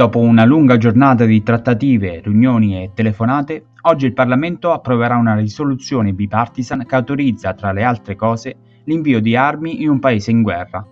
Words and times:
Dopo 0.00 0.18
una 0.18 0.46
lunga 0.46 0.78
giornata 0.78 1.26
di 1.26 1.42
trattative, 1.42 2.22
riunioni 2.24 2.82
e 2.82 2.92
telefonate, 2.94 3.66
oggi 3.82 4.06
il 4.06 4.14
Parlamento 4.14 4.72
approverà 4.72 5.18
una 5.18 5.34
risoluzione 5.34 6.14
bipartisan 6.14 6.86
che 6.86 6.94
autorizza, 6.94 7.52
tra 7.52 7.70
le 7.70 7.82
altre 7.82 8.16
cose, 8.16 8.56
l'invio 8.84 9.20
di 9.20 9.36
armi 9.36 9.82
in 9.82 9.90
un 9.90 9.98
paese 9.98 10.30
in 10.30 10.40
guerra. 10.40 10.82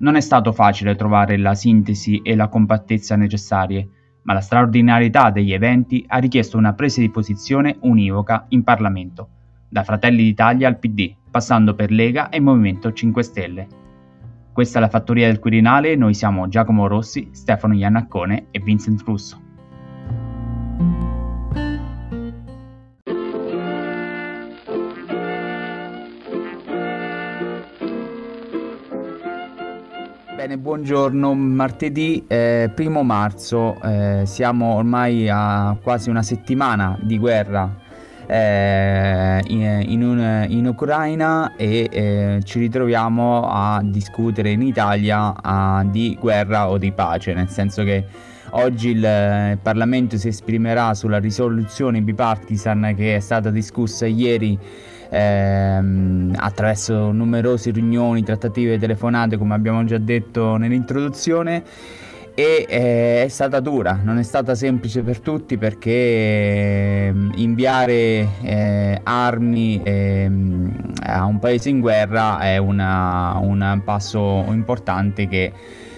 Non 0.00 0.16
è 0.16 0.20
stato 0.20 0.52
facile 0.52 0.96
trovare 0.96 1.38
la 1.38 1.54
sintesi 1.54 2.20
e 2.20 2.36
la 2.36 2.48
compattezza 2.48 3.16
necessarie, 3.16 3.88
ma 4.24 4.34
la 4.34 4.42
straordinarietà 4.42 5.30
degli 5.30 5.54
eventi 5.54 6.04
ha 6.06 6.18
richiesto 6.18 6.58
una 6.58 6.74
presa 6.74 7.00
di 7.00 7.08
posizione 7.08 7.78
univoca 7.80 8.44
in 8.50 8.62
Parlamento, 8.64 9.30
da 9.66 9.82
Fratelli 9.82 10.22
d'Italia 10.22 10.68
al 10.68 10.78
PD, 10.78 11.10
passando 11.30 11.74
per 11.74 11.90
Lega 11.90 12.28
e 12.28 12.38
Movimento 12.40 12.92
5 12.92 13.22
Stelle. 13.22 13.85
Questa 14.56 14.78
è 14.78 14.80
la 14.80 14.88
Fattoria 14.88 15.26
del 15.26 15.38
Quirinale, 15.38 15.96
noi 15.96 16.14
siamo 16.14 16.48
Giacomo 16.48 16.86
Rossi, 16.86 17.28
Stefano 17.32 17.74
Iannaccone 17.74 18.46
e 18.50 18.58
Vincent 18.60 19.02
Russo. 19.04 19.38
Bene, 30.34 30.56
buongiorno, 30.56 31.34
martedì 31.34 32.24
eh, 32.26 32.70
primo 32.74 33.02
marzo, 33.02 33.78
eh, 33.82 34.22
siamo 34.24 34.72
ormai 34.72 35.28
a 35.28 35.76
quasi 35.82 36.08
una 36.08 36.22
settimana 36.22 36.98
di 37.02 37.18
guerra 37.18 37.84
eh, 38.26 39.40
in, 39.46 39.84
in, 39.86 40.46
in, 40.48 40.66
Ucraina 40.66 41.54
e 41.56 41.88
eh, 41.90 42.40
ci 42.44 42.58
ritroviamo 42.58 43.48
a 43.48 43.80
discutere 43.82 44.50
in 44.50 44.62
Italia 44.62 45.34
a, 45.40 45.84
di 45.84 46.16
guerra 46.20 46.68
o 46.68 46.78
di 46.78 46.92
pace, 46.92 47.32
nel 47.32 47.48
senso 47.48 47.84
che 47.84 48.04
oggi 48.50 48.90
il, 48.90 48.98
il 48.98 49.58
Parlamento 49.62 50.16
si 50.16 50.28
esprimerà 50.28 50.94
sulla 50.94 51.18
risoluzione 51.18 52.00
bipartisan 52.00 52.94
che 52.96 53.16
è 53.16 53.20
stata 53.20 53.50
discussa 53.50 54.06
ieri 54.06 54.58
ehm, 55.08 56.34
attraverso 56.36 57.12
numerose 57.12 57.70
riunioni, 57.70 58.22
trattative, 58.22 58.78
telefonate, 58.78 59.36
come 59.36 59.54
abbiamo 59.54 59.84
già 59.84 59.98
detto 59.98 60.56
nell'introduzione 60.56 61.62
e 62.38 62.66
eh, 62.68 63.24
è 63.24 63.28
stata 63.28 63.60
dura, 63.60 63.98
non 64.02 64.18
è 64.18 64.22
stata 64.22 64.54
semplice 64.54 65.00
per 65.00 65.20
tutti 65.20 65.56
perché 65.56 65.90
eh, 65.90 67.14
inviare 67.36 68.28
eh, 68.42 69.00
armi 69.02 69.80
ehm, 69.82 70.92
a 71.04 71.24
un 71.24 71.38
paese 71.38 71.70
in 71.70 71.80
guerra 71.80 72.38
è 72.40 72.58
una, 72.58 73.38
un 73.38 73.80
passo 73.82 74.44
importante 74.48 75.26
che 75.28 75.50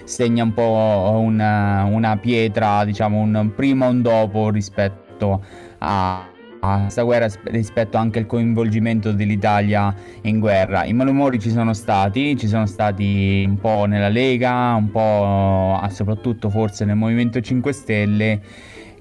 segna 0.05 0.43
un 0.43 0.53
po' 0.53 1.19
una, 1.21 1.83
una 1.83 2.15
pietra, 2.15 2.85
diciamo 2.85 3.19
un 3.19 3.51
prima 3.53 3.87
e 3.87 3.89
un 3.89 4.01
dopo 4.01 4.49
rispetto 4.49 5.43
a 5.79 6.25
a 6.61 6.81
questa 6.81 7.03
guerra 7.03 7.27
rispetto 7.45 7.97
anche 7.97 8.19
al 8.19 8.25
coinvolgimento 8.25 9.11
dell'Italia 9.11 9.93
in 10.21 10.39
guerra. 10.39 10.85
I 10.85 10.93
malumori 10.93 11.39
ci 11.39 11.49
sono 11.49 11.73
stati, 11.73 12.37
ci 12.37 12.47
sono 12.47 12.65
stati 12.65 13.45
un 13.47 13.57
po' 13.57 13.85
nella 13.85 14.09
Lega, 14.09 14.73
un 14.73 14.91
po' 14.91 15.79
soprattutto 15.89 16.49
forse 16.49 16.85
nel 16.85 16.95
Movimento 16.95 17.39
5 17.39 17.71
Stelle 17.71 18.41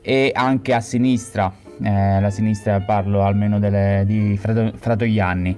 e 0.01 0.31
anche 0.33 0.75
a 0.75 0.81
sinistra, 0.81 1.53
eh, 1.83 2.21
la 2.21 2.31
sinistra 2.31 2.81
parlo 2.81 3.23
almeno 3.23 3.59
delle, 3.59 4.05
di 4.07 4.37
Frato, 4.37 4.73
Fratoianni. 4.77 5.57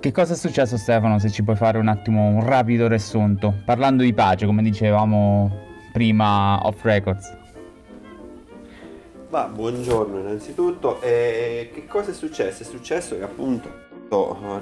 Che 0.00 0.12
cosa 0.12 0.34
è 0.34 0.36
successo 0.36 0.76
Stefano 0.76 1.18
se 1.18 1.30
ci 1.30 1.42
puoi 1.42 1.56
fare 1.56 1.78
un 1.78 1.88
attimo 1.88 2.28
un 2.28 2.44
rapido 2.44 2.86
riassunto? 2.86 3.52
Parlando 3.64 4.04
di 4.04 4.12
pace, 4.12 4.46
come 4.46 4.62
dicevamo 4.62 5.50
prima 5.92 6.64
off 6.64 6.84
records. 6.84 7.37
Ma 9.30 9.44
buongiorno 9.44 10.20
innanzitutto. 10.20 11.02
E 11.02 11.70
che 11.74 11.86
cosa 11.86 12.12
è 12.12 12.14
successo? 12.14 12.62
È 12.62 12.66
successo 12.66 13.16
che 13.16 13.24
appunto 13.24 13.68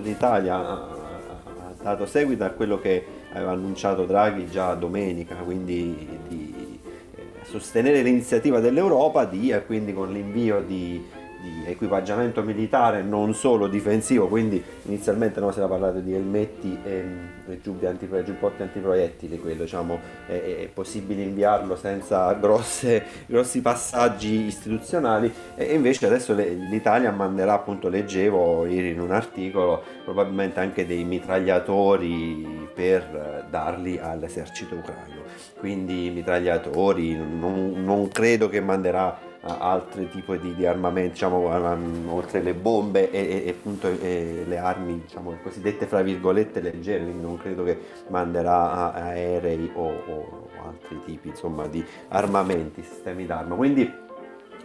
l'Italia 0.02 0.56
ha 0.56 1.74
dato 1.80 2.04
seguito 2.06 2.42
a 2.42 2.50
quello 2.50 2.80
che 2.80 3.04
aveva 3.32 3.52
annunciato 3.52 4.04
Draghi 4.06 4.50
già 4.50 4.74
domenica, 4.74 5.36
quindi 5.36 6.18
di 6.26 6.80
eh, 7.14 7.22
sostenere 7.44 8.02
l'iniziativa 8.02 8.58
dell'Europa 8.58 9.24
di, 9.24 9.54
quindi 9.66 9.94
con 9.94 10.12
l'invio 10.12 10.60
di 10.60 11.00
di 11.46 11.70
equipaggiamento 11.70 12.42
militare 12.42 13.02
non 13.02 13.34
solo 13.34 13.68
difensivo, 13.68 14.26
quindi 14.26 14.62
inizialmente 14.82 15.40
no, 15.40 15.50
si 15.52 15.58
era 15.58 15.68
parlato 15.68 16.00
di 16.00 16.14
elmetti 16.14 16.78
e, 16.82 17.04
e 17.48 17.60
giubbi 17.60 17.86
antipro, 17.86 18.22
giubbotti 18.22 18.62
antiproiettili, 18.62 19.38
quello 19.38 19.62
diciamo 19.62 20.00
è, 20.26 20.32
è, 20.32 20.68
possibile 20.72 21.22
inviarlo 21.22 21.76
senza 21.76 22.32
grosse, 22.34 23.04
grossi 23.26 23.60
passaggi 23.60 24.46
istituzionali. 24.46 25.32
E 25.54 25.74
invece 25.74 26.06
adesso 26.06 26.34
le, 26.34 26.48
l'Italia 26.48 27.10
manderà 27.12 27.54
appunto, 27.54 27.88
leggevo 27.88 28.66
ieri 28.66 28.90
in 28.90 29.00
un 29.00 29.12
articolo, 29.12 29.82
probabilmente 30.04 30.60
anche 30.60 30.86
dei 30.86 31.04
mitragliatori 31.04 32.68
per 32.74 33.46
darli 33.48 33.98
all'esercito 33.98 34.74
ucraino, 34.74 35.22
quindi 35.58 36.10
mitragliatori, 36.10 37.16
non, 37.16 37.72
non 37.76 38.08
credo 38.08 38.48
che 38.48 38.60
manderà 38.60 39.25
altri 39.46 40.08
tipi 40.08 40.38
di, 40.38 40.54
di 40.54 40.66
armamenti, 40.66 41.10
diciamo, 41.10 42.12
oltre 42.12 42.42
le 42.42 42.54
bombe 42.54 43.10
e, 43.10 43.44
e, 43.46 43.50
appunto 43.50 43.88
e, 43.88 44.44
le 44.46 44.58
armi, 44.58 45.00
diciamo, 45.00 45.36
cosiddette 45.42 45.86
fra 45.86 46.02
virgolette 46.02 46.60
leggere, 46.60 47.04
quindi 47.04 47.22
non 47.22 47.38
credo 47.38 47.64
che 47.64 47.78
manderà 48.08 48.92
aerei 48.92 49.70
o, 49.74 49.86
o 49.86 50.48
altri 50.66 51.00
tipi 51.04 51.28
insomma, 51.28 51.66
di 51.66 51.84
armamenti, 52.08 52.82
sistemi 52.82 53.26
d'arma. 53.26 53.54
Quindi 53.54 54.04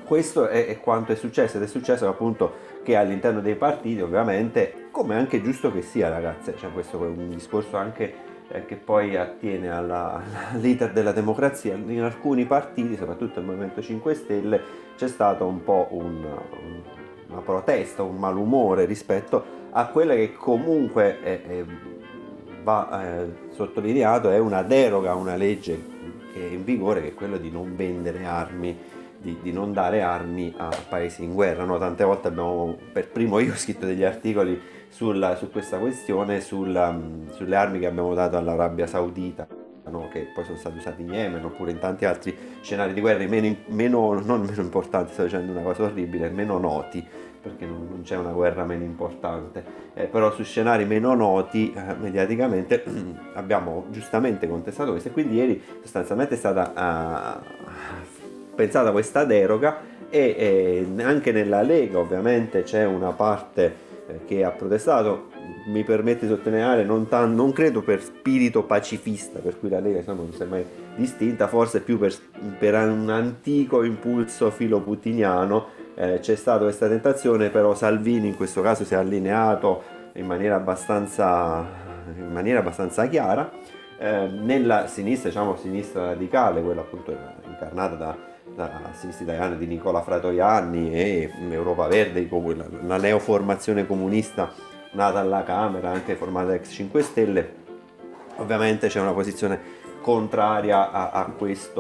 questo 0.06 0.48
è, 0.48 0.68
è, 0.68 0.80
quanto 0.80 1.12
è 1.12 1.16
successo 1.16 1.58
ed 1.58 1.64
è 1.64 1.68
successo 1.68 2.08
appunto 2.08 2.70
che 2.84 2.96
all'interno 2.96 3.40
dei 3.40 3.56
partiti 3.56 4.02
ovviamente, 4.02 4.88
come 4.92 5.16
anche 5.16 5.42
giusto 5.42 5.72
che 5.72 5.82
sia 5.82 6.10
ragazzi, 6.10 6.54
cioè 6.58 6.72
questo 6.72 7.02
è 7.04 7.08
un 7.08 7.30
discorso 7.30 7.78
anche 7.78 8.31
che 8.66 8.76
poi 8.76 9.16
attiene 9.16 9.70
all'iter 9.72 10.92
della 10.92 11.12
democrazia, 11.12 11.76
in 11.76 12.02
alcuni 12.02 12.46
partiti, 12.46 12.96
soprattutto 12.96 13.40
il 13.40 13.46
Movimento 13.46 13.82
5 13.82 14.14
Stelle, 14.14 14.62
c'è 14.96 15.08
stato 15.08 15.46
un 15.46 15.64
po' 15.64 15.88
un, 15.92 16.26
una 17.28 17.42
protesta, 17.42 18.04
un 18.04 18.18
malumore 18.18 18.86
rispetto 18.86 19.60
a 19.72 19.88
quella 19.88 20.14
che 20.14 20.34
comunque 20.34 21.22
è, 21.22 21.42
è, 21.42 21.64
va 22.64 23.22
eh, 23.22 23.28
sottolineato 23.52 24.30
è 24.30 24.38
una 24.38 24.62
deroga 24.62 25.12
a 25.12 25.16
una 25.16 25.36
legge 25.36 25.90
che 26.34 26.50
è 26.50 26.52
in 26.54 26.64
vigore, 26.64 27.02
che 27.02 27.08
è 27.10 27.14
quella 27.14 27.38
di 27.38 27.50
non 27.50 27.76
vendere 27.76 28.26
armi 28.26 28.78
di, 29.22 29.38
di, 29.42 29.52
non 29.52 29.72
dare 29.72 30.02
armi 30.02 30.54
a 30.58 30.70
paesi 30.90 31.24
in 31.24 31.34
guerra. 31.34 31.64
No? 31.64 31.78
Tante 31.78 32.04
volte 32.04 32.28
abbiamo, 32.28 32.76
per 32.92 33.10
primo 33.10 33.40
io 33.40 33.54
ho 33.54 33.56
scritto 33.56 33.86
degli 33.86 34.04
articoli 34.04 34.60
sulla, 34.92 35.36
su 35.36 35.50
questa 35.50 35.78
questione, 35.78 36.42
sulla, 36.42 36.96
sulle 37.32 37.56
armi 37.56 37.80
che 37.80 37.88
abbiamo 37.88 38.14
dato 38.14 38.38
all'Arabia 38.38 38.86
Saudita. 38.86 39.48
No? 39.90 40.08
che 40.10 40.30
poi 40.34 40.46
sono 40.46 40.56
stati 40.56 40.78
usati 40.78 41.02
in 41.02 41.12
Yemen 41.12 41.44
oppure 41.44 41.72
in 41.72 41.80
tanti 41.80 42.06
altri 42.06 42.34
scenari 42.62 42.94
di 42.94 43.02
guerra 43.02 43.28
meno, 43.28 43.54
meno, 43.66 44.22
non 44.22 44.40
meno 44.42 44.62
importanti, 44.62 45.12
sto 45.12 45.24
dicendo 45.24 45.52
una 45.52 45.64
cosa 45.64 45.84
orribile, 45.84 46.30
meno 46.30 46.58
noti, 46.58 47.06
perché 47.42 47.66
non, 47.66 47.88
non 47.90 48.02
c'è 48.04 48.16
una 48.16 48.32
guerra 48.32 48.64
meno 48.64 48.86
importante, 48.86 49.64
eh, 49.94 50.06
però 50.06 50.32
su 50.32 50.44
scenari 50.44 50.86
meno 50.86 51.14
noti 51.14 51.74
eh, 51.74 51.96
mediaticamente 52.00 52.86
abbiamo 53.34 53.88
giustamente 53.90 54.48
contestato 54.48 54.92
questo 54.92 55.10
e 55.10 55.12
quindi 55.12 55.36
ieri 55.36 55.62
sostanzialmente 55.82 56.36
è 56.36 56.38
stata 56.38 57.42
uh, 57.42 58.56
pensata 58.56 58.92
questa 58.92 59.26
deroga 59.26 59.80
e 60.10 60.86
eh, 60.98 61.04
anche 61.04 61.32
nella 61.32 61.62
Lega 61.64 61.98
ovviamente 61.98 62.64
c'è 62.64 62.86
una 62.86 63.12
parte 63.12 63.90
che 64.26 64.44
ha 64.44 64.52
protestato, 64.52 65.30
mi 65.68 65.84
permette 65.84 66.26
di 66.26 66.34
sottolineare, 66.34 66.84
non, 66.84 67.08
tan- 67.08 67.34
non, 67.34 67.52
credo 67.52 67.82
per 67.82 68.02
spirito 68.02 68.64
pacifista, 68.64 69.40
per 69.40 69.60
cui 69.60 69.70
la 69.70 69.80
Lega 69.80 70.00
insomma, 70.00 70.22
non 70.22 70.34
si 70.34 70.42
è 70.42 70.46
mai 70.46 70.66
distinta, 70.96 71.48
forse 71.48 71.82
più 71.82 71.98
per, 71.98 72.14
per 72.58 72.74
un 72.76 73.10
antico 73.10 73.84
impulso 73.84 74.50
filoputiniano. 74.52 75.80
Eh, 75.96 76.20
c'è 76.20 76.36
stata 76.36 76.64
questa 76.64 76.88
tentazione, 76.88 77.50
però 77.50 77.76
Salvini 77.76 78.30
in 78.30 78.36
questo 78.36 78.62
caso 78.62 78.84
si 78.86 78.94
è 78.94 78.98
allineato 78.98 79.84
in 80.14 80.26
maniera 80.26 80.56
abbastanza, 80.56 81.66
in 82.16 82.32
maniera 82.32 82.60
abbastanza 82.60 83.08
chiara. 83.08 83.52
Eh, 83.98 84.28
nella 84.28 84.88
sinistra, 84.88 85.30
diciamo 85.30 85.56
sinistra 85.58 86.08
radicale, 86.08 86.62
quella 86.62 86.82
appunto 86.82 87.16
incarnata 87.46 87.96
da 87.96 88.31
la 88.56 88.92
sinistra 88.94 89.24
italiana 89.24 89.56
di 89.56 89.66
Nicola 89.66 90.02
Fratoianni 90.02 90.94
e 90.94 91.32
Europa 91.50 91.88
Verde, 91.88 92.28
la, 92.86 92.98
neoformazione 92.98 93.86
comunista 93.86 94.52
nata 94.92 95.20
alla 95.20 95.44
Camera, 95.44 95.92
anche 95.92 96.16
formata 96.16 96.54
ex 96.54 96.72
5 96.72 97.02
Stelle, 97.02 97.54
ovviamente 98.38 98.88
c'è 98.88 99.00
una 99.00 99.14
posizione 99.14 99.80
contraria 100.02 100.92
a, 100.92 101.12
a 101.12 101.26
questa 101.26 101.80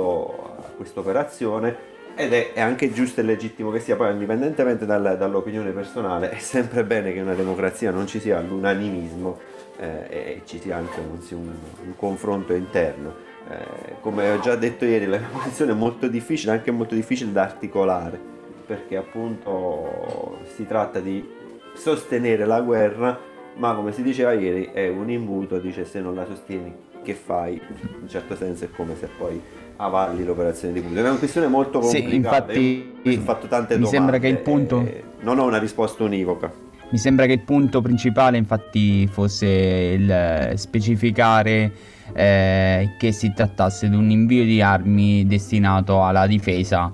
operazione 1.00 1.89
Ed 2.15 2.33
è, 2.33 2.53
è, 2.53 2.62
anche 2.62 2.91
giusto 2.91 3.21
e 3.21 3.24
legittimo 3.24 3.71
che 3.71 3.79
sia, 3.79 3.95
poi 3.95 4.12
indipendentemente 4.12 4.85
dal, 4.85 5.17
dall'opinione 5.17 5.71
personale, 5.71 6.29
è 6.29 6.38
sempre 6.39 6.83
bene 6.83 7.12
che 7.12 7.19
in 7.19 7.25
una 7.25 7.35
democrazia 7.35 7.91
non 7.91 8.06
ci 8.06 8.19
sia 8.19 8.39
l'unanimismo 8.39 9.39
eh, 9.79 10.06
e 10.09 10.41
ci 10.45 10.59
sia 10.59 10.77
anche 10.77 11.00
un, 11.00 11.19
un, 11.38 11.53
un 11.85 11.95
confronto 11.95 12.53
interno. 12.53 13.29
Eh, 13.49 13.95
come 14.01 14.31
ho 14.31 14.39
già 14.39 14.55
detto 14.55 14.85
ieri, 14.85 15.05
la 15.07 15.19
posizione 15.31 15.71
è 15.71 15.75
molto 15.75 16.07
difficile, 16.07 16.51
anche 16.53 16.71
molto 16.71 16.95
difficile 16.95 17.31
da 17.31 17.43
articolare, 17.43 18.19
perché 18.65 18.95
appunto 18.97 20.39
si 20.55 20.65
tratta 20.65 20.99
di 20.99 21.27
sostenere 21.73 22.45
la 22.45 22.61
guerra, 22.61 23.19
ma 23.55 23.73
come 23.73 23.91
si 23.91 24.03
diceva 24.03 24.31
ieri 24.31 24.69
è 24.71 24.88
un 24.88 25.09
imbuto, 25.09 25.59
dice 25.59 25.85
se 25.85 25.99
non 25.99 26.15
la 26.15 26.25
sostieni 26.25 26.73
che 27.03 27.13
fai, 27.13 27.53
in 27.53 28.01
un 28.01 28.07
certo 28.07 28.35
senso 28.35 28.65
è 28.65 28.69
come 28.75 28.95
se 28.95 29.07
poi 29.17 29.41
avalli 29.77 30.23
l'operazione 30.23 30.73
di 30.73 30.81
Putin. 30.81 30.97
È 30.97 31.01
una 31.01 31.17
questione 31.17 31.47
molto 31.47 31.79
complicata. 31.79 32.53
Sì, 32.53 32.93
infatti, 33.03 33.17
ho 33.17 33.21
fatto 33.21 33.47
tante 33.47 33.73
mi 33.73 33.83
domande. 33.83 33.97
sembra 33.97 34.17
che 34.19 34.27
il 34.27 34.38
punto... 34.39 35.09
Non 35.21 35.38
ho 35.38 35.45
una 35.45 35.57
risposta 35.57 36.03
univoca. 36.03 36.51
Mi 36.91 36.97
sembra 36.97 37.25
che 37.25 37.33
il 37.33 37.39
punto 37.39 37.81
principale 37.81 38.38
infatti 38.38 39.07
fosse 39.07 39.47
il 39.47 40.51
specificare 40.55 41.71
eh, 42.13 42.95
che 42.97 43.11
si 43.13 43.31
trattasse 43.33 43.89
di 43.89 43.95
un 43.95 44.09
invio 44.09 44.43
di 44.43 44.61
armi 44.61 45.25
destinato 45.25 46.03
alla 46.03 46.27
difesa 46.27 46.93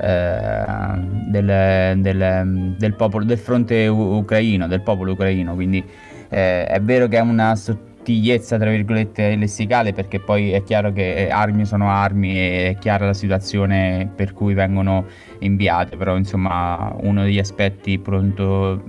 eh, 0.00 0.64
del, 1.28 2.00
del, 2.00 2.74
del, 2.76 2.94
popolo, 2.94 3.24
del 3.24 3.38
fronte 3.38 3.86
ucraino, 3.86 4.66
del 4.66 4.82
popolo 4.82 5.12
ucraino. 5.12 5.54
Quindi 5.54 5.84
eh, 6.28 6.66
è 6.66 6.80
vero 6.80 7.06
che 7.06 7.18
è 7.18 7.20
una 7.20 7.54
sottigliezza, 8.06 8.56
tra 8.56 8.70
virgolette, 8.70 9.34
lessicale, 9.34 9.92
perché 9.92 10.20
poi 10.20 10.52
è 10.52 10.62
chiaro 10.62 10.92
che 10.92 11.28
armi 11.28 11.64
sono 11.64 11.90
armi 11.90 12.38
e 12.38 12.68
è 12.70 12.78
chiara 12.78 13.06
la 13.06 13.14
situazione 13.14 14.08
per 14.14 14.32
cui 14.32 14.54
vengono 14.54 15.06
inviate, 15.40 15.96
però 15.96 16.16
insomma 16.16 16.94
uno 17.00 17.24
degli 17.24 17.40
aspetti 17.40 17.98
pronto 17.98 18.82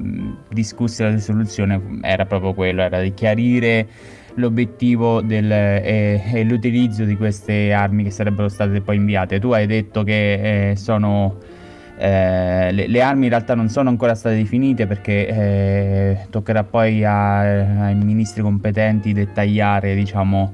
discussi 0.49 1.01
dalla 1.01 1.15
risoluzione 1.15 1.99
era 2.01 2.25
proprio 2.25 2.53
quello, 2.53 2.83
era 2.83 3.01
di 3.01 3.13
chiarire 3.13 3.87
l'obiettivo 4.35 5.21
del, 5.21 5.51
e, 5.51 6.21
e, 6.31 6.43
l'utilizzo 6.43 7.03
di 7.03 7.17
queste 7.17 7.73
armi 7.73 8.03
che 8.03 8.11
sarebbero 8.11 8.49
state 8.49 8.81
poi 8.81 8.97
inviate. 8.97 9.39
Tu 9.39 9.51
hai 9.51 9.65
detto 9.65 10.03
che 10.03 10.69
eh, 10.69 10.75
sono 10.75 11.37
eh, 11.97 12.71
le, 12.71 12.87
le, 12.87 13.01
armi 13.01 13.23
in 13.23 13.29
realtà 13.29 13.55
non 13.55 13.69
sono 13.69 13.89
ancora 13.89 14.13
state 14.13 14.35
definite 14.35 14.85
perché 14.85 15.27
eh, 15.27 16.27
toccherà 16.29 16.63
poi 16.63 17.03
a, 17.03 17.85
ai 17.85 17.95
ministri 17.95 18.43
competenti 18.43 19.13
dettagliare 19.13 19.95
diciamo, 19.95 20.53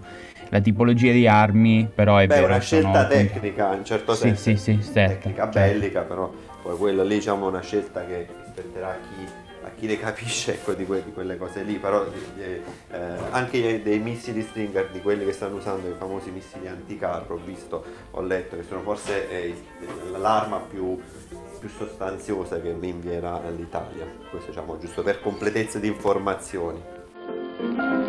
la 0.49 0.59
tipologia 0.61 1.11
di 1.11 1.27
armi, 1.27 1.89
però 1.93 2.17
è 2.17 2.27
Beh, 2.27 2.35
vero. 2.35 2.47
una 2.47 2.59
scelta 2.59 3.05
tecnica 3.07 3.73
in 3.73 3.83
certo 3.83 4.13
senso. 4.13 4.41
Sì, 4.41 4.55
sì, 4.55 4.79
sì, 4.81 4.91
tecnica 4.93 5.47
bellica, 5.47 6.01
però 6.01 6.31
poi 6.63 6.77
quella 6.77 7.03
lì 7.03 7.15
diciamo 7.15 7.47
una 7.47 7.61
scelta 7.61 8.05
che 8.05 8.27
spetterà 8.47 8.89
a 8.89 8.97
chi 8.97 9.51
a 9.63 9.69
chi 9.75 9.87
le 9.87 9.97
capisce 9.97 10.53
ecco, 10.53 10.73
di, 10.73 10.85
que- 10.85 11.03
di, 11.03 11.13
quelle 11.13 11.37
cose 11.37 11.63
lì, 11.63 11.77
però 11.77 12.05
eh, 12.37 12.61
anche 13.31 13.81
dei 13.81 13.99
missili 13.99 14.41
Stinger, 14.41 14.89
di 14.89 15.01
quelli 15.01 15.25
che 15.25 15.31
stanno 15.31 15.55
usando 15.55 15.87
i 15.87 15.95
famosi 15.97 16.31
missili 16.31 16.67
anticarro, 16.67 17.35
ho 17.35 17.39
visto, 17.43 17.83
ho 18.11 18.21
letto 18.21 18.57
che 18.57 18.63
sono 18.63 18.81
forse 18.81 19.29
eh, 19.29 19.55
l'arma 20.17 20.59
più, 20.59 20.99
più, 21.59 21.69
sostanziosa 21.69 22.59
che 22.59 22.73
mi 22.73 22.89
invierà 22.89 23.41
l'Italia, 23.49 24.05
questo 24.29 24.49
diciamo 24.49 24.77
giusto 24.77 25.01
per 25.01 25.21
completezza 25.21 25.79
di 25.79 25.87
informazioni. 25.87 28.01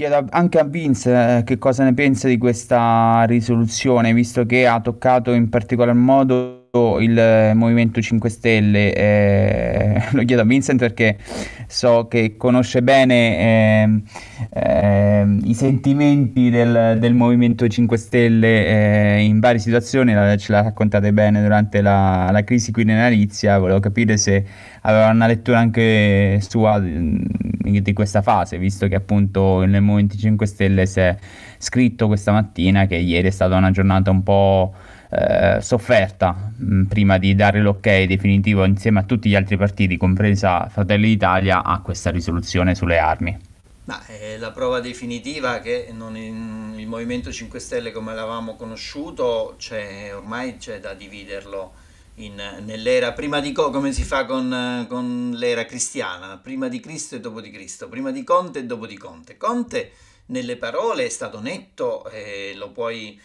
Chiedo 0.00 0.24
anche 0.30 0.58
a 0.58 0.64
Vince 0.64 1.10
eh, 1.10 1.42
che 1.44 1.58
cosa 1.58 1.84
ne 1.84 1.92
pensa 1.92 2.26
di 2.26 2.38
questa 2.38 3.24
risoluzione, 3.24 4.14
visto 4.14 4.46
che 4.46 4.66
ha 4.66 4.80
toccato 4.80 5.34
in 5.34 5.50
particolar 5.50 5.94
modo 5.94 6.59
il 6.72 7.52
Movimento 7.54 8.00
5 8.00 8.28
Stelle, 8.28 8.94
eh, 8.94 10.02
lo 10.12 10.24
chiedo 10.24 10.42
a 10.42 10.44
Vincent 10.44 10.78
perché 10.78 11.18
so 11.66 12.06
che 12.08 12.36
conosce 12.36 12.82
bene 12.82 13.38
eh, 13.38 14.02
eh, 14.52 15.36
i 15.44 15.54
sentimenti 15.54 16.48
del, 16.50 16.98
del, 17.00 17.14
Movimento 17.14 17.66
5 17.66 17.96
Stelle 17.96 18.66
eh, 18.66 19.22
in 19.22 19.40
varie 19.40 19.58
situazioni, 19.58 20.12
ce 20.38 20.52
l'ha 20.52 20.62
raccontate 20.62 21.12
bene 21.12 21.42
durante 21.42 21.80
la, 21.80 22.28
la 22.30 22.44
crisi 22.44 22.70
quirinalizia, 22.70 23.58
volevo 23.58 23.80
capire 23.80 24.16
se 24.16 24.44
aveva 24.82 25.08
una 25.10 25.26
lettura 25.26 25.58
anche 25.58 26.38
sua 26.40 26.78
di, 26.78 27.82
di 27.82 27.92
questa 27.92 28.22
fase, 28.22 28.58
visto 28.58 28.86
che 28.86 28.94
appunto 28.94 29.64
nel 29.64 29.82
Movimento 29.82 30.16
5 30.16 30.46
Stelle 30.46 30.86
si 30.86 31.00
è 31.00 31.16
scritto 31.58 32.06
questa 32.06 32.32
mattina 32.32 32.86
che 32.86 32.96
ieri 32.96 33.28
è 33.28 33.30
stata 33.30 33.56
una 33.56 33.70
giornata 33.70 34.10
un 34.10 34.22
po' 34.22 34.72
eh, 35.10 35.58
sofferta 35.60 36.52
mh, 36.56 36.74
mm, 36.74 36.84
prima 36.84 37.18
di 37.18 37.34
dare 37.34 37.60
l'ok 37.60 38.04
definitivo 38.04 38.64
insieme 38.64 39.00
a 39.00 39.02
tutti 39.02 39.28
gli 39.28 39.34
altri 39.34 39.56
partiti, 39.56 39.96
compresa 39.96 40.68
Fratelli 40.68 41.08
d'Italia, 41.08 41.64
a 41.64 41.80
questa 41.80 42.10
risoluzione 42.10 42.74
sulle 42.74 42.98
armi. 42.98 43.38
Ma 43.84 44.06
è 44.06 44.36
la 44.36 44.52
prova 44.52 44.78
definitiva 44.78 45.58
che 45.58 45.88
in, 45.90 46.74
il 46.76 46.86
Movimento 46.86 47.32
5 47.32 47.58
Stelle 47.58 47.90
come 47.90 48.14
l'avevamo 48.14 48.54
conosciuto 48.54 49.56
c'è, 49.58 50.14
ormai 50.14 50.58
c'è 50.58 50.78
da 50.78 50.94
dividerlo 50.94 51.72
in, 52.16 52.40
nell'era 52.64 53.12
prima 53.12 53.40
di 53.40 53.50
come 53.50 53.92
si 53.92 54.04
fa 54.04 54.26
con, 54.26 54.86
con, 54.88 55.32
l'era 55.34 55.64
cristiana, 55.64 56.38
prima 56.40 56.68
di 56.68 56.78
Cristo 56.78 57.16
e 57.16 57.20
dopo 57.20 57.40
di 57.40 57.50
Cristo, 57.50 57.88
prima 57.88 58.12
di 58.12 58.22
Conte 58.22 58.60
e 58.60 58.64
dopo 58.64 58.86
di 58.86 58.96
Conte. 58.96 59.36
Conte 59.36 59.92
nelle 60.26 60.56
parole 60.56 61.06
è 61.06 61.08
stato 61.08 61.40
netto 61.40 62.08
e 62.10 62.52
lo 62.54 62.70
puoi 62.70 63.20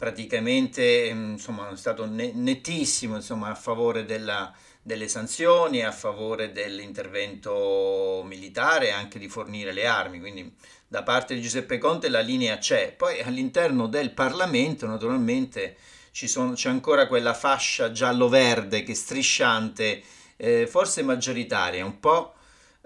praticamente 0.00 1.08
insomma, 1.12 1.70
è 1.70 1.76
stato 1.76 2.06
nettissimo 2.06 3.16
insomma, 3.16 3.50
a 3.50 3.54
favore 3.54 4.06
della, 4.06 4.50
delle 4.80 5.08
sanzioni, 5.08 5.84
a 5.84 5.92
favore 5.92 6.52
dell'intervento 6.52 8.22
militare 8.24 8.86
e 8.86 8.92
anche 8.92 9.18
di 9.18 9.28
fornire 9.28 9.74
le 9.74 9.84
armi. 9.84 10.18
Quindi 10.18 10.56
da 10.88 11.02
parte 11.02 11.34
di 11.34 11.42
Giuseppe 11.42 11.76
Conte 11.76 12.08
la 12.08 12.20
linea 12.20 12.56
c'è. 12.56 12.94
Poi 12.96 13.20
all'interno 13.20 13.88
del 13.88 14.12
Parlamento 14.12 14.86
naturalmente 14.86 15.76
sono, 16.12 16.54
c'è 16.54 16.70
ancora 16.70 17.06
quella 17.06 17.34
fascia 17.34 17.92
giallo-verde 17.92 18.82
che 18.82 18.94
strisciante, 18.94 20.02
eh, 20.38 20.66
forse 20.66 21.02
maggioritaria, 21.02 21.84
un 21.84 22.00
po', 22.00 22.36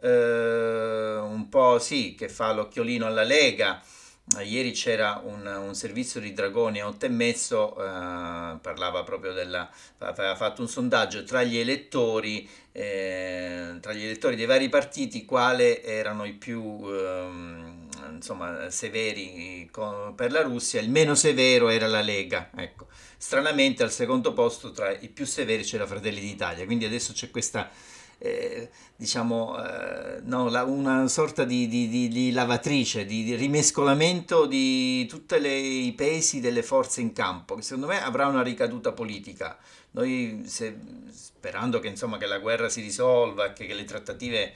eh, 0.03 1.17
un 1.21 1.49
po' 1.49 1.79
sì, 1.79 2.17
che 2.19 2.29
fa 2.29 2.53
l'occhiolino 2.53 3.07
alla 3.07 3.23
Lega 3.23 3.81
ieri 4.43 4.73
c'era 4.73 5.21
un, 5.25 5.47
un, 5.47 5.75
servizio 5.75 6.19
di 6.19 6.33
Dragoni 6.33 6.81
a 6.81 6.87
8 6.87 7.07
e 7.07 7.09
mezzo, 7.09 7.77
eh, 7.77 8.57
parlava 8.61 9.03
proprio 9.05 9.33
della, 9.33 9.71
aveva 9.99 10.35
fatto 10.35 10.63
un 10.63 10.69
sondaggio 10.69 11.25
tra 11.25 11.43
gli 11.43 11.59
elettori, 11.59 12.49
eh, 12.73 13.77
tra 13.81 13.93
gli 13.93 14.05
elettori 14.05 14.37
dei 14.37 14.47
vari 14.47 14.69
partiti, 14.69 15.25
quali 15.25 15.83
erano 15.83 16.25
i 16.25 16.33
più 16.33 16.81
eh, 16.87 17.29
insomma, 18.11 18.71
severi 18.71 19.71
per 20.17 20.33
la 20.33 20.43
Russia, 20.43 20.81
il 20.81 20.91
meno 20.91 21.15
severo 21.15 21.69
era 21.69 21.87
la 21.87 22.01
Lega. 22.01 22.51
Ecco. 22.57 22.87
Stranamente 23.17 23.83
al 23.83 23.93
secondo 23.93 24.33
posto 24.33 24.73
tra 24.73 24.91
i 24.91 25.09
più 25.09 25.27
severi 25.27 25.63
c'era 25.63 25.87
Fratelli 25.87 26.21
d'Italia, 26.21 26.65
quindi 26.65 26.87
adesso 26.87 27.13
c'è 27.13 27.31
questa 27.31 27.71
eh, 28.25 28.71
diciamo, 28.97 29.63
eh, 29.63 30.21
no, 30.23 30.49
la, 30.49 30.65
una 30.65 31.07
sorta 31.09 31.45
di, 31.45 31.69
di, 31.69 31.89
di, 31.89 32.09
di 32.09 32.33
lavatrice, 32.33 33.05
di, 33.05 33.35
rimescolamento 33.35 34.47
di 34.47 35.05
tutti 35.07 35.37
i 35.37 35.93
pesi 35.93 36.41
delle 36.41 36.63
forze 36.63 37.03
in 37.03 37.13
campo, 37.13 37.55
che 37.55 37.61
secondo 37.61 37.87
me 37.87 38.03
avrà 38.03 38.27
una 38.27 38.43
ricaduta 38.43 38.93
politica. 38.93 39.59
Noi, 39.91 40.45
se, 40.47 40.75
sperando 41.13 41.81
che, 41.81 41.89
insomma, 41.89 42.17
che 42.17 42.25
la 42.25 42.39
guerra 42.39 42.71
si 42.71 42.81
risolva, 42.81 43.53
che, 43.53 43.67
che 43.67 43.75
le 43.75 43.85
trattative 43.85 44.55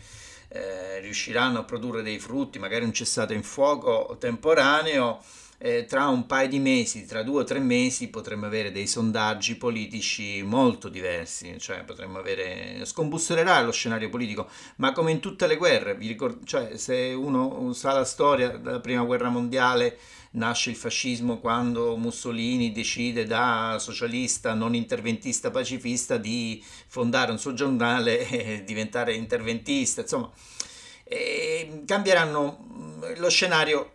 eh, 0.49 1.01
riusciranno 1.01 1.59
a 1.59 1.65
produrre 1.65 2.03
dei 2.03 2.19
frutti, 2.19 2.59
magari 2.59 2.85
un 2.85 2.95
cessato 2.95 3.35
in 3.35 3.43
fuoco 3.43 4.17
temporaneo, 4.19 5.23
eh, 5.59 5.87
tra 5.87 6.07
un 6.07 6.27
paio 6.27 6.49
di 6.49 6.61
mesi, 6.61 7.05
tra 7.05 7.25
due 7.25 7.41
o 7.43 7.45
tre 7.45 7.59
mesi, 7.59 8.09
potremmo 8.09 8.47
avere 8.47 8.71
dei 8.71 8.87
sondaggi 8.87 9.57
politici 9.57 10.43
molto 10.43 10.89
diversi, 10.89 11.59
cioè 11.59 11.83
potremmo 11.83 12.19
avere, 12.19 12.85
scombussolerà 12.85 13.61
lo 13.63 13.73
scenario 13.73 14.09
politico, 14.09 14.49
ma 14.77 14.93
come 14.93 15.11
in 15.11 15.19
tutte 15.19 15.49
le 15.49 15.57
guerre, 15.57 15.97
vi 15.97 16.07
ricord- 16.07 16.45
cioè 16.45 16.77
se 16.77 17.13
uno 17.13 17.73
sa 17.73 17.93
la 17.93 18.05
storia 18.05 18.51
della 18.51 18.81
prima 18.81 19.03
guerra 19.03 19.31
mondiale, 19.31 19.99
nasce 20.33 20.71
il 20.71 20.77
fascismo 20.77 21.39
quando 21.39 21.97
Mussolini 21.97 22.71
decide 22.71 23.25
da 23.25 23.79
socialista, 23.81 24.55
non 24.55 24.75
interventista, 24.75 25.51
pacifista 25.51 26.19
di 26.19 26.63
fondare 26.87 27.33
un 27.33 27.39
suo 27.39 27.55
giornale 27.55 28.29
e 28.29 28.63
diventare 28.65 29.15
interventista, 29.15 30.03
insomma, 30.03 30.31
e 31.03 31.83
cambieranno 31.85 32.67
lo 33.17 33.31
scenario 33.31 33.95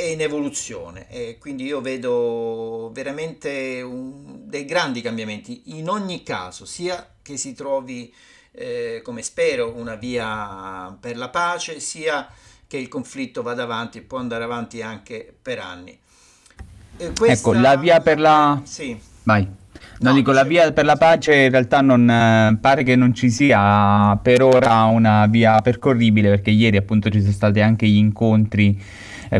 è 0.00 0.12
in 0.12 0.20
evoluzione 0.22 1.06
e 1.08 1.36
quindi 1.38 1.64
io 1.64 1.80
vedo 1.80 2.90
veramente 2.92 3.82
un, 3.82 4.48
dei 4.48 4.64
grandi 4.64 5.00
cambiamenti 5.02 5.62
in 5.76 5.88
ogni 5.88 6.22
caso, 6.22 6.64
sia 6.64 7.06
che 7.22 7.36
si 7.36 7.54
trovi, 7.54 8.12
eh, 8.52 9.00
come 9.04 9.22
spero, 9.22 9.74
una 9.76 9.94
via 9.96 10.96
per 10.98 11.16
la 11.16 11.28
pace, 11.28 11.80
sia 11.80 12.28
che 12.66 12.78
il 12.78 12.88
conflitto 12.88 13.42
vada 13.42 13.64
avanti 13.64 13.98
e 13.98 14.02
può 14.02 14.18
andare 14.18 14.44
avanti 14.44 14.80
anche 14.80 15.34
per 15.40 15.58
anni. 15.58 15.98
eh, 16.96 17.12
questa... 17.12 17.50
Ecco, 17.50 17.60
la 17.60 17.76
via 17.76 18.00
per 18.00 18.18
la... 18.18 18.60
Sì. 18.64 18.98
Vai. 19.24 19.58
No, 20.00 20.10
no 20.10 20.14
dico, 20.14 20.32
la 20.32 20.44
via 20.44 20.72
per 20.72 20.84
la 20.86 20.96
pace 20.96 21.34
in 21.34 21.50
realtà 21.50 21.82
non 21.82 22.08
eh, 22.08 22.56
pare 22.58 22.84
che 22.84 22.96
non 22.96 23.12
ci 23.12 23.30
sia 23.30 24.18
per 24.22 24.42
ora 24.42 24.84
una 24.84 25.26
via 25.26 25.60
percorribile 25.60 26.30
perché 26.30 26.50
ieri 26.50 26.78
appunto 26.78 27.10
ci 27.10 27.20
sono 27.20 27.32
stati 27.32 27.60
anche 27.60 27.86
gli 27.86 27.96
incontri 27.96 28.82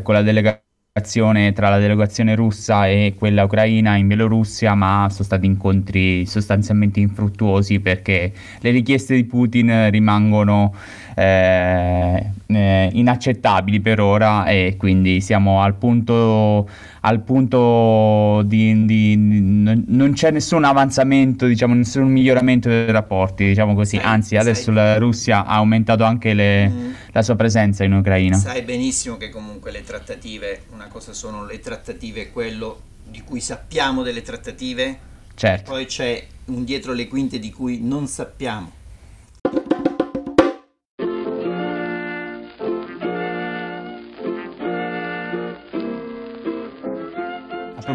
con 0.03 0.15
la 0.15 0.23
delegazione 0.23 1.53
tra 1.53 1.69
la 1.69 1.79
delegazione 1.79 2.35
russa 2.35 2.89
e 2.89 3.15
quella 3.17 3.45
ucraina 3.45 3.95
in 3.95 4.09
Bielorussia, 4.09 4.75
ma 4.75 5.07
sono 5.11 5.25
stati 5.25 5.47
incontri 5.47 6.27
sostanzialmente 6.27 6.99
infruttuosi 6.99 7.79
perché 7.79 8.33
le 8.59 8.71
richieste 8.71 9.15
di 9.15 9.25
Putin 9.25 9.89
rimangono 9.91 10.75
eh, 11.15 12.33
eh, 12.47 12.91
inaccettabili 12.93 13.81
per 13.81 14.01
ora 14.01 14.47
e 14.47 14.75
quindi 14.77 15.21
siamo 15.21 15.63
al 15.63 15.75
punto, 15.75 16.69
al 17.03 17.21
punto 17.21 18.43
di, 18.45 18.85
di, 18.85 19.17
di, 19.29 19.85
non 19.87 20.13
c'è 20.13 20.33
nessun 20.33 20.65
avanzamento, 20.65 21.47
diciamo, 21.47 21.75
nessun 21.75 22.09
miglioramento 22.09 22.69
dei 22.69 22.91
rapporti, 22.91 23.45
diciamo 23.45 23.75
così. 23.75 23.97
Anzi, 23.97 24.37
adesso 24.37 24.73
la 24.73 24.99
Russia 24.99 25.47
ha 25.47 25.55
aumentato 25.55 26.03
anche 26.03 26.35
le, 26.35 26.69
mm. 26.69 26.93
La 27.13 27.23
sua 27.23 27.37
presenza 27.37 27.85
in 27.85 27.93
Ucraina. 27.93 28.37
Sai 28.37 28.63
benissimo 28.63 29.17
che 29.17 29.31
comunque 29.31 29.71
le 29.71 29.83
trattative, 29.83 30.63
una 30.73 30.89
cosa 30.89 31.13
sono 31.13 31.45
le 31.45 31.59
trattative, 31.61 32.31
quello 32.31 32.83
di 33.05 33.23
cui 33.23 33.41
sappiamo 33.41 34.03
delle 34.03 34.23
trattative, 34.23 34.99
certo. 35.35 35.71
poi 35.71 35.87
c'è 35.87 36.25
un 36.47 36.65
dietro 36.65 36.93
le 36.93 37.09
quinte 37.09 37.39
di 37.39 37.51
cui 37.51 37.81
non 37.81 38.07
sappiamo. 38.07 38.79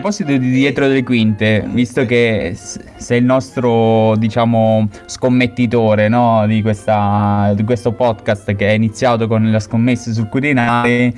Proposito 0.05 0.37
di 0.37 0.51
dietro 0.51 0.85
le 0.85 1.01
quinte, 1.01 1.65
visto 1.67 2.05
che 2.05 2.55
sei 2.55 3.17
il 3.17 3.25
nostro, 3.25 4.15
diciamo, 4.17 4.87
scommettitore 5.07 6.09
no? 6.09 6.45
di, 6.45 6.61
questa, 6.61 7.51
di, 7.55 7.63
questo 7.63 7.91
podcast 7.91 8.53
che 8.53 8.67
è 8.67 8.73
iniziato 8.73 9.25
con 9.25 9.49
la 9.49 9.59
scommessa 9.59 10.13
sul 10.13 10.29
Quirinale, 10.29 11.11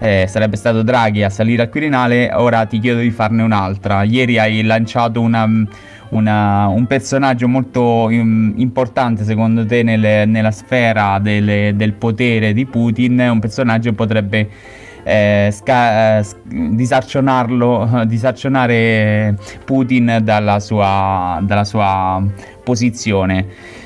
eh, 0.00 0.26
sarebbe 0.28 0.56
stato 0.56 0.82
Draghi 0.82 1.22
a 1.22 1.30
salire 1.30 1.62
al 1.62 1.68
Quirinale, 1.68 2.32
ora 2.34 2.66
ti 2.66 2.80
chiedo 2.80 2.98
di 2.98 3.12
farne 3.12 3.44
un'altra. 3.44 4.02
Ieri 4.02 4.40
hai 4.40 4.60
lanciato 4.64 5.20
una, 5.20 5.48
una, 6.08 6.66
un 6.66 6.84
personaggio 6.88 7.46
molto 7.46 8.10
importante 8.10 9.22
secondo 9.22 9.64
te 9.64 9.84
nelle, 9.84 10.24
nella 10.24 10.50
sfera 10.50 11.20
delle, 11.20 11.74
del 11.76 11.92
potere 11.92 12.52
di 12.52 12.66
Putin, 12.66 13.20
un 13.20 13.38
personaggio 13.38 13.90
che 13.90 13.94
potrebbe 13.94 14.48
eh, 15.04 15.50
sca- 15.52 16.18
eh, 16.18 16.26
disarcionarlo, 16.48 18.04
disarcionare 18.06 19.36
Putin 19.64 20.20
dalla 20.22 20.60
sua, 20.60 21.40
dalla 21.42 21.64
sua 21.64 22.22
posizione. 22.62 23.80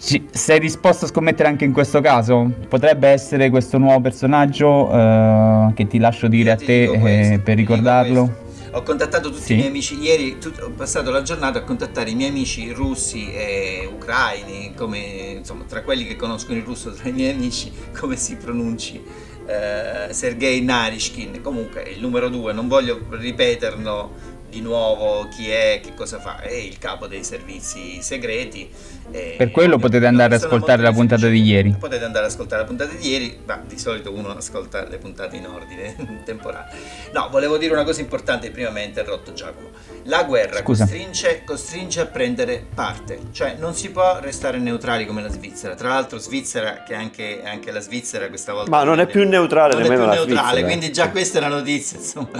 Ci, 0.00 0.28
sei 0.30 0.60
disposto 0.60 1.06
a 1.06 1.08
scommettere 1.08 1.48
anche 1.48 1.64
in 1.64 1.72
questo 1.72 2.00
caso? 2.00 2.52
Potrebbe 2.68 3.08
essere 3.08 3.50
questo 3.50 3.78
nuovo 3.78 4.00
personaggio 4.00 4.90
eh, 4.92 5.72
che 5.74 5.86
ti 5.88 5.98
lascio 5.98 6.28
dire 6.28 6.50
Io 6.50 6.54
a 6.54 6.56
te 6.56 7.32
eh, 7.32 7.38
per 7.40 7.56
ricordarlo? 7.56 8.46
Ho 8.72 8.82
contattato 8.82 9.30
tutti 9.30 9.42
sì. 9.42 9.52
i 9.54 9.56
miei 9.56 9.68
amici 9.68 9.98
ieri, 9.98 10.38
tut- 10.38 10.62
ho 10.62 10.70
passato 10.70 11.10
la 11.10 11.22
giornata 11.22 11.58
a 11.58 11.62
contattare 11.62 12.10
i 12.10 12.14
miei 12.14 12.28
amici 12.28 12.70
russi 12.70 13.32
e 13.32 13.88
ucraini, 13.92 14.74
come, 14.76 14.98
insomma, 15.38 15.64
tra 15.66 15.82
quelli 15.82 16.06
che 16.06 16.16
conoscono 16.16 16.58
il 16.58 16.64
russo, 16.64 16.92
tra 16.92 17.08
i 17.08 17.12
miei 17.12 17.32
amici, 17.32 17.72
come 17.98 18.14
si 18.16 18.36
pronunci 18.36 19.02
eh, 19.48 20.12
Sergei 20.12 20.60
Narishkin, 20.60 21.40
comunque 21.40 21.82
il 21.82 22.00
numero 22.00 22.28
due, 22.28 22.52
non 22.52 22.68
voglio 22.68 23.00
ripeterlo 23.08 24.27
di 24.48 24.60
nuovo 24.60 25.28
chi 25.28 25.50
è, 25.50 25.80
che 25.82 25.94
cosa 25.94 26.18
fa, 26.18 26.40
è 26.40 26.52
il 26.52 26.78
capo 26.78 27.06
dei 27.06 27.22
servizi 27.22 28.00
segreti. 28.00 28.68
per 29.10 29.50
quello 29.50 29.78
potete 29.78 30.06
andare 30.06 30.34
ad 30.34 30.42
ascoltare 30.42 30.82
la 30.82 30.92
puntata 30.92 31.28
di 31.28 31.42
ieri. 31.42 31.74
Potete 31.78 32.04
andare 32.04 32.26
ad 32.26 32.30
ascoltare 32.30 32.62
la 32.62 32.66
puntata 32.66 32.92
di 32.94 33.08
ieri, 33.08 33.40
ma 33.44 33.62
di 33.66 33.78
solito 33.78 34.12
uno 34.12 34.30
ascolta 34.30 34.86
le 34.88 34.98
puntate 34.98 35.36
in 35.36 35.46
ordine 35.46 36.22
temporale. 36.24 36.70
No, 37.12 37.28
volevo 37.30 37.58
dire 37.58 37.72
una 37.72 37.84
cosa 37.84 38.00
importante, 38.00 38.50
prima 38.50 38.70
mi 38.70 38.80
ha 38.80 38.84
interrotto 38.84 39.32
Giacomo. 39.32 39.70
La 40.04 40.24
guerra 40.24 40.62
costringe, 40.62 41.42
costringe, 41.44 42.00
a 42.00 42.06
prendere 42.06 42.64
parte, 42.74 43.18
cioè 43.32 43.56
non 43.58 43.74
si 43.74 43.90
può 43.90 44.18
restare 44.20 44.58
neutrali 44.58 45.04
come 45.04 45.22
la 45.22 45.28
Svizzera. 45.28 45.74
Tra 45.74 45.88
l'altro 45.88 46.18
Svizzera, 46.18 46.82
che 46.82 46.94
anche, 46.94 47.42
anche 47.44 47.70
la 47.70 47.80
Svizzera 47.80 48.28
questa 48.28 48.54
volta... 48.54 48.70
Ma 48.70 48.84
non 48.84 49.00
è 49.00 49.06
più 49.06 49.26
neutrale 49.28 49.74
non 49.74 49.82
nemmeno 49.82 50.04
è 50.04 50.16
più 50.16 50.24
neutrale, 50.24 50.48
Svizzera. 50.48 50.66
quindi 50.66 50.92
già 50.92 51.10
questa 51.10 51.38
è 51.38 51.40
la 51.40 51.48
notizia, 51.48 51.98
insomma. 51.98 52.30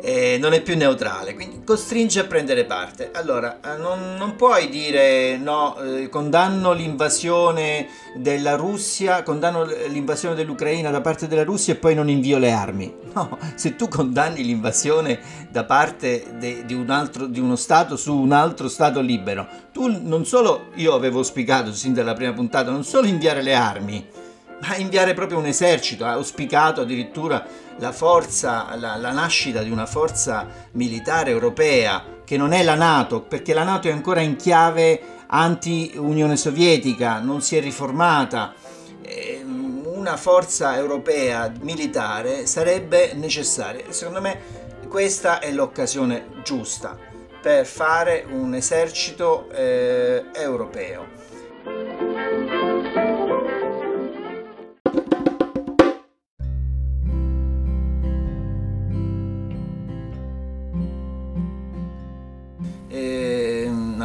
Eh, 0.00 0.38
non 0.40 0.52
è 0.52 0.60
più 0.60 0.76
neutrale 0.76 1.34
quindi 1.36 1.62
costringe 1.64 2.18
a 2.20 2.24
prendere 2.24 2.64
parte. 2.64 3.10
Allora, 3.12 3.60
eh, 3.60 3.76
non, 3.76 4.16
non 4.16 4.34
puoi 4.34 4.68
dire 4.68 5.36
no, 5.36 5.76
eh, 5.78 6.08
condanno 6.08 6.72
l'invasione 6.72 7.86
della 8.16 8.56
Russia, 8.56 9.22
condanno 9.22 9.64
l'invasione 9.88 10.34
dell'Ucraina 10.34 10.90
da 10.90 11.00
parte 11.00 11.28
della 11.28 11.44
Russia 11.44 11.74
e 11.74 11.76
poi 11.76 11.94
non 11.94 12.08
invio 12.08 12.38
le 12.38 12.50
armi. 12.50 12.94
No, 13.16 13.38
se 13.54 13.76
tu 13.76 13.88
condanni 13.88 14.44
l'invasione 14.44 15.18
da 15.48 15.64
parte 15.64 16.34
de, 16.38 16.66
di, 16.66 16.74
un 16.74 16.90
altro, 16.90 17.24
di 17.24 17.40
uno 17.40 17.56
Stato 17.56 17.96
su 17.96 18.14
un 18.14 18.30
altro 18.30 18.68
Stato 18.68 19.00
libero, 19.00 19.46
tu 19.72 19.86
non 20.02 20.26
solo, 20.26 20.66
io 20.74 20.92
avevo 20.92 21.18
auspicato 21.18 21.72
sin 21.72 21.94
dalla 21.94 22.12
prima 22.12 22.34
puntata, 22.34 22.70
non 22.70 22.84
solo 22.84 23.06
inviare 23.06 23.40
le 23.40 23.54
armi, 23.54 24.06
ma 24.60 24.76
inviare 24.76 25.14
proprio 25.14 25.38
un 25.38 25.46
esercito, 25.46 26.04
ha 26.04 26.12
auspicato 26.12 26.80
addirittura 26.80 27.44
la 27.78 27.92
forza, 27.92 28.74
la, 28.76 28.96
la, 28.96 29.12
nascita 29.12 29.62
di 29.62 29.70
una 29.70 29.86
forza 29.86 30.46
militare 30.72 31.30
europea 31.30 32.02
che 32.24 32.36
non 32.36 32.52
è 32.52 32.62
la 32.62 32.74
Nato, 32.74 33.20
perché 33.22 33.52
la 33.52 33.64
Nato 33.64 33.88
è 33.88 33.92
ancora 33.92 34.20
in 34.20 34.36
chiave 34.36 35.00
anti-Unione 35.26 36.36
Sovietica, 36.36 37.18
non 37.20 37.42
si 37.42 37.56
è 37.56 37.60
riformata. 37.60 38.54
Ehm, 39.02 39.82
una 39.84 40.16
forza 40.16 40.76
europea 40.76 41.52
militare 41.60 42.46
sarebbe 42.46 43.12
necessaria. 43.14 43.84
Secondo 43.90 44.20
me 44.20 44.64
questa 44.88 45.40
è 45.40 45.50
l'occasione 45.50 46.28
giusta 46.44 46.96
per 47.40 47.66
fare 47.66 48.24
un 48.28 48.54
esercito 48.54 49.50
eh, 49.50 50.26
europeo. 50.32 52.05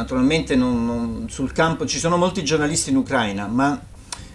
Naturalmente 0.02 0.56
non, 0.56 0.84
non, 0.84 1.26
sul 1.28 1.52
campo 1.52 1.86
ci 1.86 1.98
sono 1.98 2.16
molti 2.16 2.42
giornalisti 2.42 2.90
in 2.90 2.96
Ucraina, 2.96 3.46
ma 3.46 3.80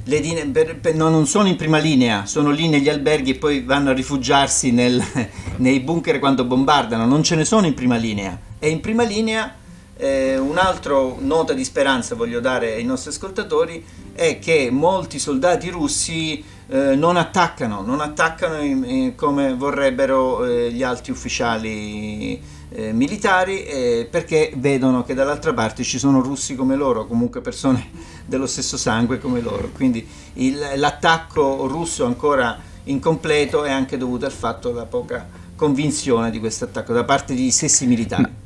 le, 0.06 0.50
per, 0.52 0.80
per, 0.80 0.96
no, 0.96 1.10
non 1.10 1.28
sono 1.28 1.50
in 1.50 1.58
prima 1.58 1.78
linea, 1.78 2.26
sono 2.26 2.52
lì 2.52 2.70
negli 2.70 2.88
alberghi 2.88 3.32
e 3.32 3.36
poi 3.36 3.62
vanno 3.62 3.90
a 3.90 3.94
rifugiarsi 3.94 4.72
nel, 4.72 5.04
nei 5.58 5.82
bunker 5.82 6.20
quando 6.20 6.46
bombardano, 6.46 7.06
non 7.06 7.22
ce 7.22 7.36
ne 7.36 7.44
sono 7.44 7.68
in 7.68 7.74
prima 7.74 7.98
linea. 7.98 8.40
E 8.60 8.70
in 8.70 8.80
prima 8.80 9.04
linea 9.04 9.56
eh, 9.98 10.38
un'altra 10.38 10.96
nota 11.20 11.54
di 11.54 11.66
speranza 11.66 12.16
voglio 12.16 12.40
dare 12.40 12.74
ai 12.74 12.86
nostri 12.86 13.10
ascoltatori 13.10 13.84
è 14.14 14.40
che 14.40 14.70
molti 14.72 15.20
soldati 15.20 15.70
russi 15.70 16.44
eh, 16.70 16.96
non 16.96 17.16
attaccano, 17.18 17.82
non 17.82 18.02
attaccano 18.02 18.62
in, 18.62 19.14
come 19.16 19.54
vorrebbero 19.54 20.46
eh, 20.46 20.72
gli 20.72 20.84
alti 20.84 21.12
ufficiali 21.12 22.42
eh, 22.70 22.92
militari 22.92 23.64
eh, 23.64 24.08
perché 24.10 24.52
vedono 24.58 25.04
che 25.04 25.14
dall'altra 25.14 25.54
parte 25.54 25.84
ci 25.84 25.98
sono 25.98 26.22
russi 26.22 26.56
come 26.56 26.76
loro, 26.76 27.08
comunque 27.08 27.42
persone 27.42 27.90
dello 28.26 28.48
stesso 28.48 28.78
sangue 28.78 29.20
come 29.20 29.40
loro. 29.40 29.70
Quindi 29.74 30.06
il, 30.34 30.60
l'attacco 30.76 31.68
russo 31.68 32.06
ancora 32.06 32.60
incompleto 32.84 33.64
è 33.64 33.72
anche 33.72 33.98
dovuto 33.98 34.26
al 34.26 34.32
fatto 34.32 34.70
della 34.70 34.86
poca 34.86 35.28
convinzione 35.56 36.30
di 36.30 36.40
questo 36.40 36.66
attacco 36.66 36.94
da 36.94 37.04
parte 37.04 37.34
degli 37.34 37.52
stessi 37.52 37.86
militari. 37.88 38.46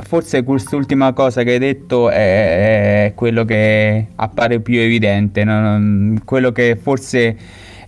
Forse 0.00 0.44
quest'ultima 0.44 1.12
cosa 1.12 1.42
che 1.42 1.52
hai 1.52 1.58
detto 1.58 2.08
è, 2.08 3.06
è 3.06 3.12
quello 3.14 3.44
che 3.44 4.06
appare 4.14 4.60
più 4.60 4.78
evidente, 4.78 5.42
no? 5.42 6.14
quello 6.24 6.52
che 6.52 6.78
forse 6.80 7.36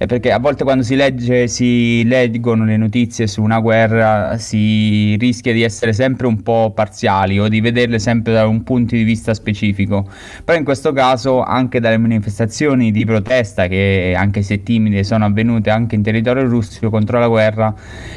perché 0.06 0.32
a 0.32 0.38
volte 0.38 0.64
quando 0.64 0.82
si 0.82 0.96
legge, 0.96 1.46
si 1.46 2.02
leggono 2.06 2.64
le 2.64 2.78
notizie 2.78 3.26
su 3.26 3.42
una 3.42 3.60
guerra 3.60 4.38
si 4.38 5.14
rischia 5.16 5.52
di 5.52 5.62
essere 5.62 5.92
sempre 5.92 6.26
un 6.26 6.40
po' 6.42 6.72
parziali 6.74 7.38
o 7.38 7.48
di 7.48 7.60
vederle 7.60 7.98
sempre 7.98 8.32
da 8.32 8.46
un 8.46 8.62
punto 8.62 8.94
di 8.94 9.02
vista 9.02 9.34
specifico. 9.34 10.08
Però 10.42 10.56
in 10.56 10.64
questo 10.64 10.92
caso 10.92 11.42
anche 11.42 11.80
dalle 11.80 11.98
manifestazioni 11.98 12.90
di 12.90 13.04
protesta 13.04 13.66
che 13.66 14.14
anche 14.16 14.40
se 14.40 14.62
timide 14.62 15.04
sono 15.04 15.26
avvenute 15.26 15.68
anche 15.68 15.96
in 15.96 16.02
territorio 16.02 16.48
russo 16.48 16.88
contro 16.88 17.18
la 17.18 17.28
guerra, 17.28 17.74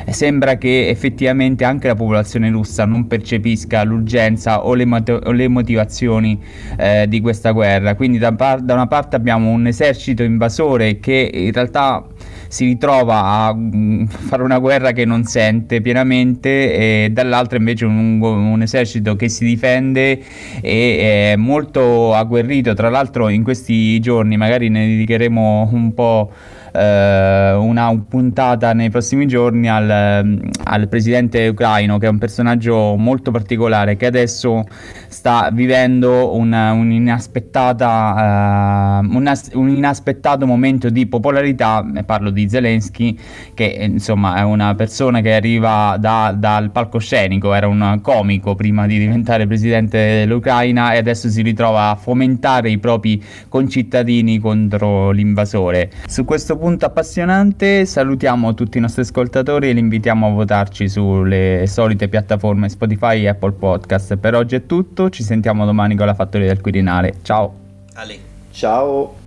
sembra 0.08 0.56
che 0.56 0.88
effettivamente 0.88 1.66
anche 1.66 1.88
la 1.88 1.96
popolazione 1.96 2.50
russa 2.50 2.86
non 2.86 3.08
percepisca 3.08 3.84
l'urgenza 3.84 4.66
o 4.66 4.74
le, 4.74 4.86
mot- 4.86 5.22
o 5.26 5.32
le 5.32 5.50
motivazioni 5.50 6.40
eh, 6.78 7.08
di 7.10 7.20
questa 7.20 7.52
guerra. 7.52 7.96
Quindi 7.96 8.20
da, 8.20 8.32
par- 8.32 8.62
da 8.62 8.74
una 8.74 8.88
parte 8.88 9.18
abbiamo 9.18 9.50
un 9.50 9.68
esercito 9.68 10.24
invasore 10.24 11.02
che 11.02 11.30
in 11.34 11.52
realtà 11.52 11.73
realtà 11.74 12.06
si 12.48 12.66
ritrova 12.66 13.24
a 13.24 13.54
mm, 13.56 14.06
fare 14.06 14.44
una 14.44 14.60
guerra 14.60 14.92
che 14.92 15.06
non 15.06 15.24
sente 15.24 15.82
pienamente 15.82 17.06
e 17.06 17.10
dall'altra 17.10 17.58
invece 17.58 17.86
un, 17.86 18.22
un 18.22 18.62
esercito 18.62 19.16
che 19.16 19.28
si 19.28 19.44
difende 19.44 20.22
e 20.62 21.32
è 21.34 21.36
molto 21.36 22.14
agguerrito. 22.14 22.76
Tra 22.76 22.90
l'altro 22.90 23.30
in 23.30 23.44
questi 23.44 24.00
giorni 24.00 24.38
magari 24.38 24.70
ne 24.70 24.86
dedicheremo 24.86 25.70
un 25.72 25.94
po' 25.96 26.32
eh, 26.74 27.54
una 27.54 27.96
puntata 28.08 28.74
nei 28.74 28.90
prossimi 28.90 29.28
giorni 29.28 29.70
al, 29.70 30.42
al, 30.64 30.88
presidente 30.88 31.48
ucraino 31.48 32.00
che 32.00 32.08
è 32.08 32.10
un 32.10 32.18
personaggio 32.18 32.96
molto 32.98 33.30
particolare 33.30 33.96
che 33.96 34.08
adesso 34.08 34.66
sta 35.08 35.52
vivendo 35.54 36.36
una, 36.36 36.72
un'inaspettata, 36.72 39.02
uh, 39.02 39.16
una, 39.16 39.40
un 39.54 39.70
inaspettato 39.70 40.48
momento 40.48 40.90
di 40.90 41.06
popolarità, 41.06 41.86
parlo 42.06 42.32
di 42.32 42.50
Zelensky 42.50 43.16
che 43.54 43.66
insomma 43.66 44.38
è 44.38 44.42
una 44.42 44.74
persona 44.74 45.22
che 45.22 45.36
arriva 45.36 45.98
da, 46.00 46.34
dal 46.36 46.72
palcoscenico, 46.72 47.54
era 47.54 47.68
un 47.68 48.00
comico 48.02 48.56
prima 48.56 48.88
di 48.88 48.98
diventare 48.98 49.46
presidente 49.46 49.98
dell'Ucraina 49.98 50.94
e 50.94 50.98
adesso 50.98 51.30
si 51.30 51.44
ritrova 51.44 51.92
a 51.92 51.96
fomentare 51.96 52.72
i 52.72 52.80
propri 52.80 53.24
concittadini 53.48 54.40
contro 54.40 55.12
l'invasore. 55.12 55.92
Su 56.08 56.26
questo 56.26 56.62
appassionante 56.86 57.86
salutiamo 57.86 58.54
tutti 58.54 58.78
i 58.78 58.82
nostri 58.82 59.02
ascoltatori 59.02 59.70
e 59.70 59.74
li 59.74 59.82
invitiamo 59.82 60.28
a 60.28 60.30
votarci 60.30 60.88
sulle 60.88 61.66
solite 61.68 62.08
piattaforme 62.08 62.70
Spotify 62.70 63.24
e 63.24 63.28
Apple 63.28 63.52
Podcast. 63.52 64.16
Per 64.16 64.34
oggi 64.34 64.56
è 64.56 64.66
tutto, 64.66 65.10
ci 65.10 65.24
sentiamo 65.24 65.66
domani 65.66 65.98
con 65.98 66.06
la 66.06 66.14
Fattoria 66.14 66.48
del 66.48 66.62
Quirinale. 66.62 67.16
Ciao! 67.22 67.54
Ali. 67.96 68.18
Ciao! 68.52 69.23